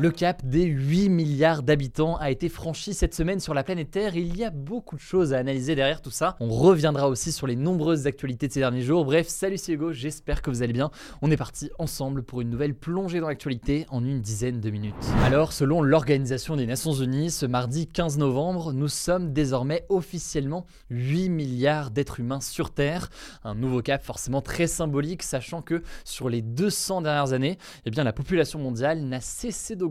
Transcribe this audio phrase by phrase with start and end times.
[0.00, 4.16] Le cap des 8 milliards d'habitants a été franchi cette semaine sur la planète Terre
[4.16, 6.36] il y a beaucoup de choses à analyser derrière tout ça.
[6.40, 9.04] On reviendra aussi sur les nombreuses actualités de ces derniers jours.
[9.04, 10.90] Bref, salut c'est Hugo, j'espère que vous allez bien.
[11.20, 14.94] On est parti ensemble pour une nouvelle plongée dans l'actualité en une dizaine de minutes.
[15.22, 21.28] Alors, selon l'Organisation des Nations Unies, ce mardi 15 novembre, nous sommes désormais officiellement 8
[21.28, 23.10] milliards d'êtres humains sur Terre.
[23.44, 28.02] Un nouveau cap forcément très symbolique, sachant que sur les 200 dernières années, eh bien,
[28.02, 29.89] la population mondiale n'a cessé d'augmenter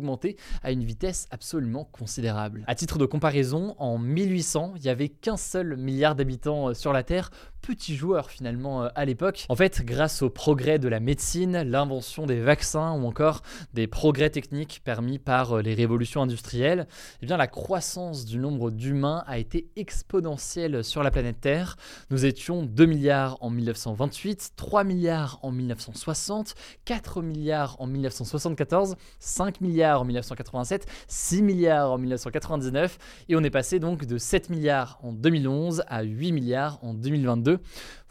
[0.64, 2.64] à une vitesse absolument considérable.
[2.68, 6.94] À titre de comparaison, en 1800, il n'y avait qu'un seul milliard d'habitants euh, sur
[6.94, 9.46] la Terre, petit joueur finalement euh, à l'époque.
[9.50, 13.42] En fait, grâce au progrès de la médecine, l'invention des vaccins ou encore
[13.74, 16.88] des progrès techniques permis par euh, les révolutions industrielles,
[17.22, 21.76] eh bien la croissance du nombre d'humains a été exponentielle sur la planète Terre.
[22.10, 26.56] Nous étions 2 milliards en 1928, 3 milliards en 1960,
[26.86, 32.98] 4 milliards en 1974, 5 milliards en 1987, 6 milliards en 1999
[33.30, 37.60] et on est passé donc de 7 milliards en 2011 à 8 milliards en 2022.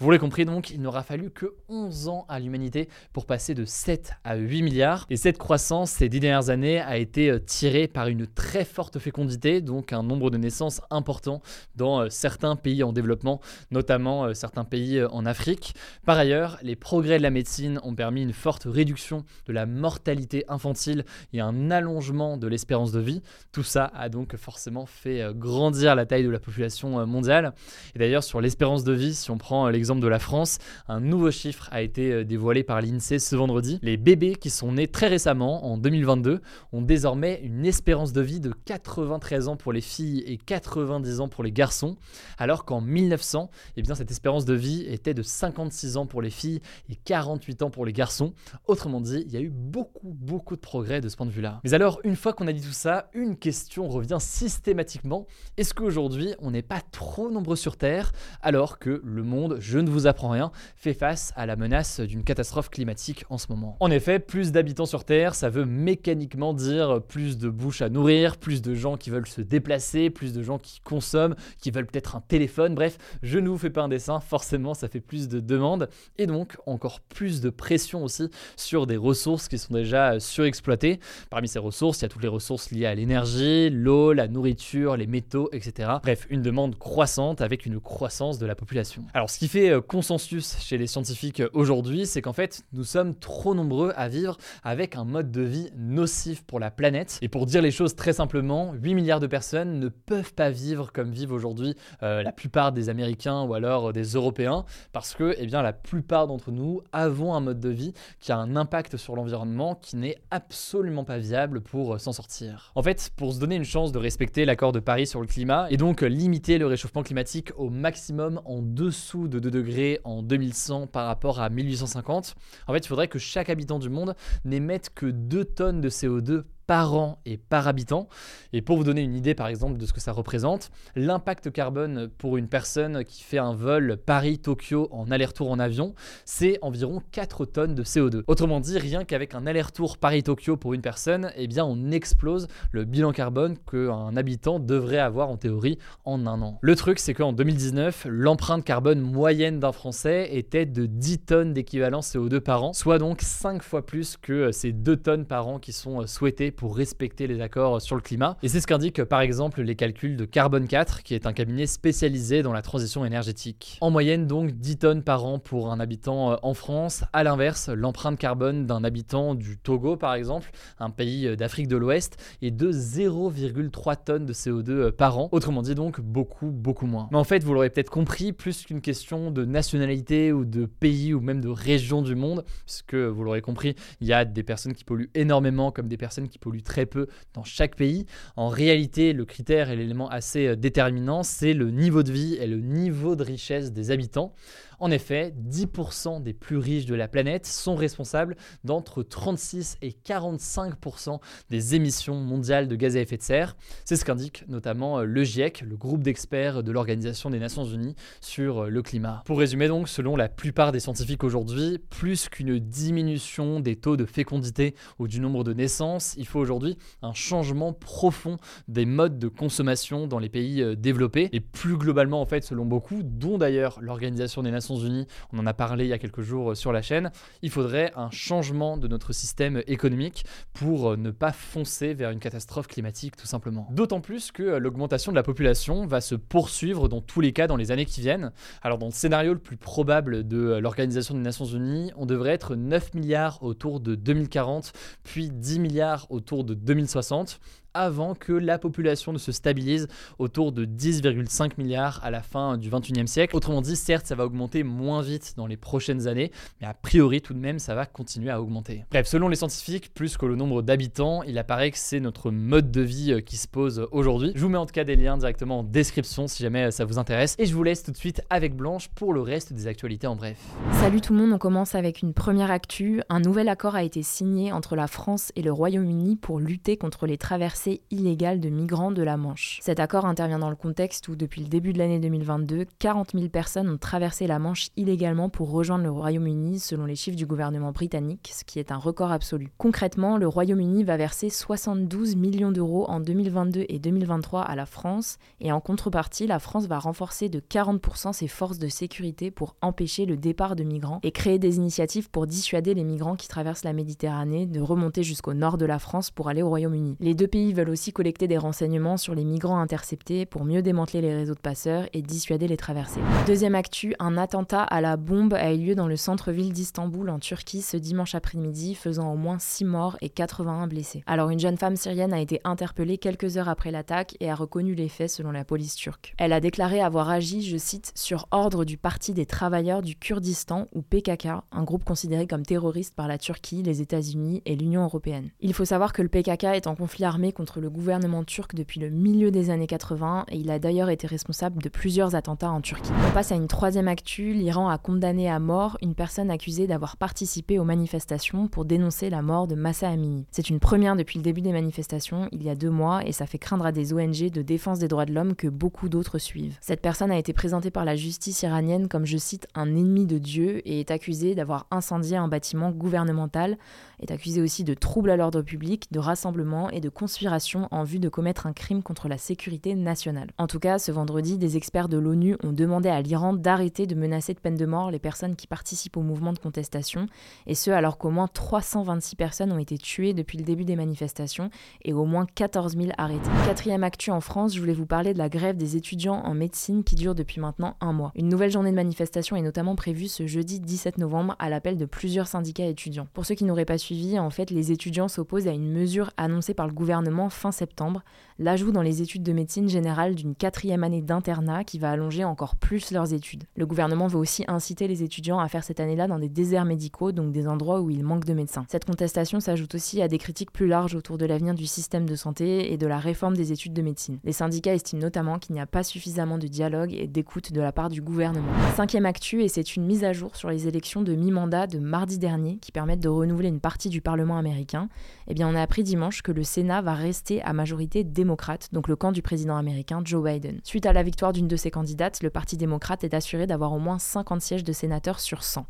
[0.00, 3.64] Vous l'avez compris donc, il n'aura fallu que 11 ans à l'humanité pour passer de
[3.64, 5.06] 7 à 8 milliards.
[5.10, 9.00] Et cette croissance ces 10 dernières années a été euh, tirée par une très forte
[9.00, 11.42] fécondité, donc un nombre de naissances important
[11.74, 13.40] dans euh, certains pays en développement,
[13.72, 15.74] notamment euh, certains pays en Afrique.
[16.06, 20.44] Par ailleurs, les progrès de la médecine ont permis une forte réduction de la mortalité
[20.48, 23.22] infantile et un allongement de l'espérance de vie.
[23.52, 27.52] Tout ça a donc forcément fait grandir la taille de la population mondiale.
[27.94, 30.58] Et d'ailleurs, sur l'espérance de vie, si on prend euh, l'exemple de la France,
[30.88, 33.78] un nouveau chiffre a été euh, dévoilé par l'INSEE ce vendredi.
[33.82, 36.40] Les bébés qui sont nés très récemment, en 2022,
[36.72, 41.28] ont désormais une espérance de vie de 93 ans pour les filles et 90 ans
[41.28, 41.96] pour les garçons,
[42.38, 46.30] alors qu'en 1900, eh bien, cette espérance de vie était de 56 ans pour les
[46.30, 48.32] filles et 48 ans pour les garçons.
[48.66, 51.47] Autrement dit, il y a eu beaucoup, beaucoup de progrès de ce point de vue-là.
[51.64, 55.26] Mais alors, une fois qu'on a dit tout ça, une question revient systématiquement.
[55.56, 59.90] Est-ce qu'aujourd'hui, on n'est pas trop nombreux sur Terre alors que le monde, je ne
[59.90, 63.76] vous apprends rien, fait face à la menace d'une catastrophe climatique en ce moment?
[63.80, 68.36] En effet, plus d'habitants sur Terre, ça veut mécaniquement dire plus de bouches à nourrir,
[68.36, 72.16] plus de gens qui veulent se déplacer, plus de gens qui consomment, qui veulent peut-être
[72.16, 75.40] un téléphone, bref, je ne vous fais pas un dessin, forcément ça fait plus de
[75.40, 75.88] demandes,
[76.18, 81.00] et donc encore plus de pression aussi sur des ressources qui sont déjà surexploitées.
[81.38, 84.96] Parmi ces ressources, il y a toutes les ressources liées à l'énergie, l'eau, la nourriture,
[84.96, 85.88] les métaux, etc.
[86.02, 89.04] Bref, une demande croissante avec une croissance de la population.
[89.14, 92.82] Alors ce qui fait euh, consensus chez les scientifiques euh, aujourd'hui, c'est qu'en fait nous
[92.82, 97.20] sommes trop nombreux à vivre avec un mode de vie nocif pour la planète.
[97.22, 100.90] Et pour dire les choses très simplement, 8 milliards de personnes ne peuvent pas vivre
[100.92, 105.46] comme vivent aujourd'hui euh, la plupart des Américains ou alors des Européens, parce que eh
[105.46, 109.14] bien, la plupart d'entre nous avons un mode de vie qui a un impact sur
[109.14, 111.27] l'environnement qui n'est absolument pas
[111.60, 112.72] pour s'en sortir.
[112.74, 115.66] En fait, pour se donner une chance de respecter l'accord de Paris sur le climat
[115.70, 120.86] et donc limiter le réchauffement climatique au maximum en dessous de 2 degrés en 2100
[120.86, 122.34] par rapport à 1850,
[122.66, 126.44] en fait, il faudrait que chaque habitant du monde n'émette que 2 tonnes de CO2
[126.68, 128.08] par an et par habitant.
[128.52, 132.08] Et pour vous donner une idée par exemple de ce que ça représente, l'impact carbone
[132.18, 135.94] pour une personne qui fait un vol Paris-Tokyo en aller-retour en avion,
[136.26, 138.22] c'est environ 4 tonnes de CO2.
[138.26, 142.84] Autrement dit, rien qu'avec un aller-retour Paris-Tokyo pour une personne, eh bien on explose le
[142.84, 146.58] bilan carbone qu'un habitant devrait avoir en théorie en un an.
[146.60, 152.00] Le truc c'est qu'en 2019, l'empreinte carbone moyenne d'un Français était de 10 tonnes d'équivalent
[152.00, 155.72] CO2 par an, soit donc 5 fois plus que ces 2 tonnes par an qui
[155.72, 158.36] sont souhaitées pour respecter les accords sur le climat.
[158.42, 161.66] Et c'est ce qu'indiquent par exemple les calculs de Carbone 4, qui est un cabinet
[161.66, 163.78] spécialisé dans la transition énergétique.
[163.80, 167.04] En moyenne donc 10 tonnes par an pour un habitant euh, en France.
[167.12, 170.50] À l'inverse, l'empreinte carbone d'un habitant du Togo par exemple,
[170.80, 175.28] un pays euh, d'Afrique de l'Ouest, est de 0,3 tonnes de CO2 euh, par an.
[175.30, 177.08] Autrement dit donc beaucoup beaucoup moins.
[177.12, 181.14] Mais en fait, vous l'aurez peut-être compris, plus qu'une question de nationalité ou de pays
[181.14, 184.74] ou même de région du monde, puisque vous l'aurez compris, il y a des personnes
[184.74, 188.06] qui polluent énormément comme des personnes qui polluent très peu dans chaque pays.
[188.36, 192.46] En réalité, le critère et l'élément assez euh, déterminant, c'est le niveau de vie et
[192.46, 194.34] le niveau de richesse des habitants.
[194.80, 201.18] En effet, 10% des plus riches de la planète sont responsables d'entre 36 et 45%
[201.50, 203.56] des émissions mondiales de gaz à effet de serre.
[203.84, 207.96] C'est ce qu'indique notamment euh, le GIEC, le groupe d'experts de l'Organisation des Nations Unies
[208.20, 209.22] sur euh, le climat.
[209.26, 214.04] Pour résumer donc, selon la plupart des scientifiques aujourd'hui, plus qu'une diminution des taux de
[214.04, 218.36] fécondité ou du nombre de naissances, il faut aujourd'hui un changement profond
[218.68, 222.64] des modes de consommation dans les pays euh, développés et plus globalement en fait selon
[222.64, 226.50] beaucoup, dont d'ailleurs l'Organisation des Nations On en a parlé il y a quelques jours
[226.50, 227.10] euh, sur la chaîne,
[227.42, 232.18] il faudrait un changement de notre système économique pour euh, ne pas foncer vers une
[232.18, 233.68] catastrophe climatique tout simplement.
[233.70, 237.46] D'autant plus que euh, l'augmentation de la population va se poursuivre dans tous les cas
[237.46, 238.32] dans les années qui viennent.
[238.62, 242.56] Alors dans le scénario le plus probable de l'Organisation des Nations Unies, on devrait être
[242.56, 244.72] 9 milliards autour de 2040,
[245.04, 247.40] puis 10 milliards autour de 2060
[247.78, 249.86] avant que la population ne se stabilise
[250.18, 253.36] autour de 10,5 milliards à la fin du 21e siècle.
[253.36, 257.20] Autrement dit, certes, ça va augmenter moins vite dans les prochaines années, mais a priori
[257.20, 258.84] tout de même, ça va continuer à augmenter.
[258.90, 262.72] Bref, selon les scientifiques, plus que le nombre d'habitants, il apparaît que c'est notre mode
[262.72, 264.32] de vie euh, qui se pose aujourd'hui.
[264.34, 266.84] Je vous mets en tout cas des liens directement en description si jamais euh, ça
[266.84, 267.36] vous intéresse.
[267.38, 270.16] Et je vous laisse tout de suite avec Blanche pour le reste des actualités en
[270.16, 270.38] bref.
[270.72, 273.02] Salut tout le monde, on commence avec une première actu.
[273.08, 277.06] Un nouvel accord a été signé entre la France et le Royaume-Uni pour lutter contre
[277.06, 279.58] les traversées illégale de migrants de la Manche.
[279.62, 283.28] Cet accord intervient dans le contexte où, depuis le début de l'année 2022, 40 000
[283.28, 287.72] personnes ont traversé la Manche illégalement pour rejoindre le Royaume-Uni, selon les chiffres du gouvernement
[287.72, 289.50] britannique, ce qui est un record absolu.
[289.58, 295.18] Concrètement, le Royaume-Uni va verser 72 millions d'euros en 2022 et 2023 à la France,
[295.40, 300.06] et en contrepartie, la France va renforcer de 40% ses forces de sécurité pour empêcher
[300.06, 303.72] le départ de migrants et créer des initiatives pour dissuader les migrants qui traversent la
[303.72, 306.96] Méditerranée de remonter jusqu'au nord de la France pour aller au Royaume-Uni.
[307.00, 311.00] Les deux pays veulent aussi collecter des renseignements sur les migrants interceptés pour mieux démanteler
[311.00, 313.00] les réseaux de passeurs et dissuader les traversées.
[313.26, 317.18] Deuxième actu, un attentat à la bombe a eu lieu dans le centre-ville d'Istanbul en
[317.18, 321.02] Turquie ce dimanche après-midi, faisant au moins 6 morts et 81 blessés.
[321.06, 324.74] Alors une jeune femme syrienne a été interpellée quelques heures après l'attaque et a reconnu
[324.74, 326.14] les faits selon la police turque.
[326.18, 330.66] Elle a déclaré avoir agi, je cite, sur ordre du Parti des travailleurs du Kurdistan
[330.74, 335.30] ou PKK, un groupe considéré comme terroriste par la Turquie, les États-Unis et l'Union européenne.
[335.40, 338.80] Il faut savoir que le PKK est en conflit armé contre le gouvernement turc depuis
[338.80, 342.60] le milieu des années 80 et il a d'ailleurs été responsable de plusieurs attentats en
[342.60, 342.90] Turquie.
[343.08, 346.96] On passe à une troisième actu, l'Iran a condamné à mort une personne accusée d'avoir
[346.96, 350.26] participé aux manifestations pour dénoncer la mort de Massa Amini.
[350.32, 353.26] C'est une première depuis le début des manifestations, il y a deux mois, et ça
[353.26, 356.58] fait craindre à des ONG de défense des droits de l'homme que beaucoup d'autres suivent.
[356.60, 360.18] Cette personne a été présentée par la justice iranienne comme, je cite, un ennemi de
[360.18, 363.58] Dieu et est accusée d'avoir incendié un bâtiment gouvernemental,
[364.00, 367.27] est accusée aussi de troubles à l'ordre public, de rassemblement et de conspiration
[367.70, 370.30] en vue de commettre un crime contre la sécurité nationale.
[370.38, 373.94] En tout cas, ce vendredi, des experts de l'ONU ont demandé à l'Iran d'arrêter de
[373.94, 377.06] menacer de peine de mort les personnes qui participent au mouvement de contestation,
[377.46, 381.50] et ce alors qu'au moins 326 personnes ont été tuées depuis le début des manifestations
[381.82, 383.30] et au moins 14 000 arrêtés.
[383.46, 386.84] Quatrième actu en France, je voulais vous parler de la grève des étudiants en médecine
[386.84, 388.12] qui dure depuis maintenant un mois.
[388.14, 391.84] Une nouvelle journée de manifestation est notamment prévue ce jeudi 17 novembre à l'appel de
[391.84, 393.08] plusieurs syndicats étudiants.
[393.12, 396.54] Pour ceux qui n'auraient pas suivi, en fait, les étudiants s'opposent à une mesure annoncée
[396.54, 398.02] par le gouvernement fin septembre
[398.38, 402.54] l'ajout dans les études de médecine générale d'une quatrième année d'internat qui va allonger encore
[402.54, 403.44] plus leurs études.
[403.56, 407.10] Le gouvernement veut aussi inciter les étudiants à faire cette année-là dans des déserts médicaux,
[407.10, 408.64] donc des endroits où il manque de médecins.
[408.68, 412.14] Cette contestation s'ajoute aussi à des critiques plus larges autour de l'avenir du système de
[412.14, 414.18] santé et de la réforme des études de médecine.
[414.22, 417.72] Les syndicats estiment notamment qu'il n'y a pas suffisamment de dialogue et d'écoute de la
[417.72, 418.52] part du gouvernement.
[418.76, 422.18] Cinquième actu, et c'est une mise à jour sur les élections de mi-mandat de mardi
[422.18, 424.88] dernier qui permettent de renouveler une partie du Parlement américain.
[425.26, 428.86] Eh bien, on a appris dimanche que le Sénat va rester à majorité démocratique donc
[428.86, 430.60] le camp du président américain Joe Biden.
[430.62, 433.78] Suite à la victoire d'une de ses candidates, le Parti démocrate est assuré d'avoir au
[433.78, 435.64] moins 50 sièges de sénateurs sur 100.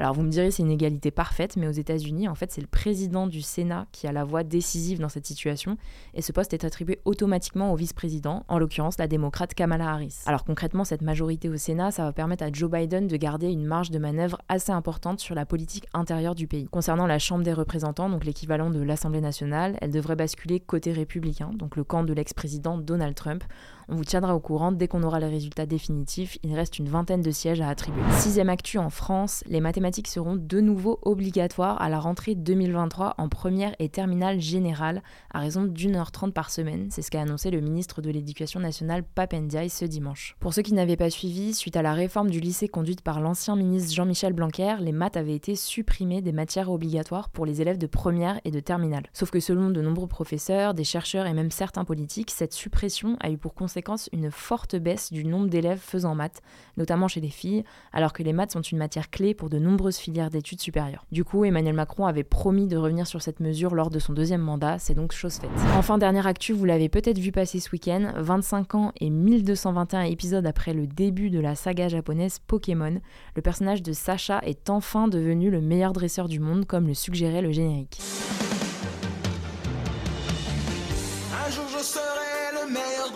[0.00, 2.66] Alors vous me direz c'est une égalité parfaite, mais aux États-Unis, en fait, c'est le
[2.66, 5.76] président du Sénat qui a la voix décisive dans cette situation,
[6.14, 10.20] et ce poste est attribué automatiquement au vice-président, en l'occurrence la démocrate Kamala Harris.
[10.24, 13.66] Alors concrètement, cette majorité au Sénat, ça va permettre à Joe Biden de garder une
[13.66, 16.66] marge de manœuvre assez importante sur la politique intérieure du pays.
[16.70, 21.50] Concernant la Chambre des représentants, donc l'équivalent de l'Assemblée nationale, elle devrait basculer côté républicain,
[21.52, 23.44] donc le camp de l'ex-président Donald Trump.
[23.92, 26.38] On vous tiendra au courant dès qu'on aura les résultats définitifs.
[26.44, 28.00] Il reste une vingtaine de sièges à attribuer.
[28.12, 33.28] Sixième actu en France, les mathématiques seront de nouveau obligatoires à la rentrée 2023 en
[33.28, 35.02] première et terminale générale
[35.34, 36.86] à raison d'une heure trente par semaine.
[36.92, 40.36] C'est ce qu'a annoncé le ministre de l'Éducation nationale Papendiaï ce dimanche.
[40.38, 43.56] Pour ceux qui n'avaient pas suivi, suite à la réforme du lycée conduite par l'ancien
[43.56, 47.88] ministre Jean-Michel Blanquer, les maths avaient été supprimées des matières obligatoires pour les élèves de
[47.88, 49.08] première et de terminale.
[49.12, 53.30] Sauf que selon de nombreux professeurs, des chercheurs et même certains politiques, cette suppression a
[53.32, 53.79] eu pour conséquence
[54.12, 56.42] une forte baisse du nombre d'élèves faisant maths,
[56.76, 59.96] notamment chez les filles, alors que les maths sont une matière clé pour de nombreuses
[59.96, 61.04] filières d'études supérieures.
[61.12, 64.40] Du coup, Emmanuel Macron avait promis de revenir sur cette mesure lors de son deuxième
[64.40, 65.50] mandat, c'est donc chose faite.
[65.76, 70.46] Enfin, dernière actu, vous l'avez peut-être vu passer ce week-end, 25 ans et 1221 épisodes
[70.46, 73.00] après le début de la saga japonaise Pokémon,
[73.36, 77.42] le personnage de Sacha est enfin devenu le meilleur dresseur du monde, comme le suggérait
[77.42, 78.00] le générique.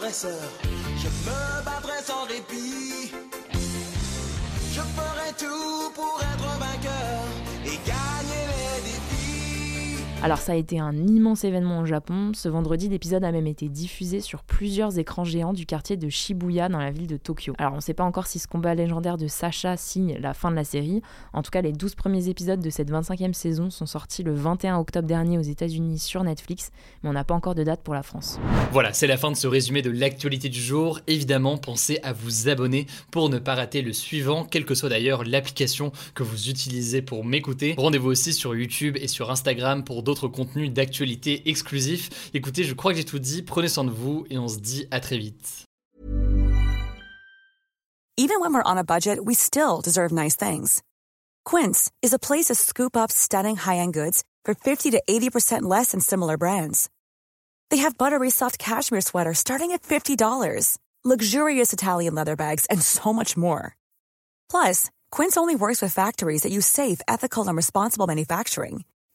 [0.06, 3.10] Je me battrai sans répit.
[4.70, 7.23] Je ferai tout pour être vainqueur
[10.24, 12.32] Alors ça a été un immense événement au Japon.
[12.34, 16.70] Ce vendredi, l'épisode a même été diffusé sur plusieurs écrans géants du quartier de Shibuya
[16.70, 17.52] dans la ville de Tokyo.
[17.58, 20.50] Alors on ne sait pas encore si ce combat légendaire de Sacha signe la fin
[20.50, 21.02] de la série.
[21.34, 24.78] En tout cas, les 12 premiers épisodes de cette 25e saison sont sortis le 21
[24.78, 26.70] octobre dernier aux États-Unis sur Netflix,
[27.02, 28.40] mais on n'a pas encore de date pour la France.
[28.72, 31.00] Voilà, c'est la fin de ce résumé de l'actualité du jour.
[31.06, 35.22] Évidemment, pensez à vous abonner pour ne pas rater le suivant, quelle que soit d'ailleurs
[35.22, 37.74] l'application que vous utilisez pour m'écouter.
[37.76, 42.30] Rendez-vous aussi sur YouTube et sur Instagram pour d'autres contenus d'actualité exclusifs.
[42.34, 44.86] Écoutez, je crois que j'ai tout dit, prenez soin de vous et on se dit
[44.90, 45.64] à très vite.
[48.16, 50.82] Even when we're on a budget, we still deserve nice things.
[51.44, 55.90] Quince is a place to scoop up stunning high-end goods for 50 to 80% less
[55.90, 56.88] than similar brands.
[57.70, 63.12] They have buttery soft cashmere sweaters starting at $50, luxurious Italian leather bags, and so
[63.12, 63.76] much more.
[64.48, 68.84] Plus, Quince only works with factories that use safe, ethical, and responsible manufacturing.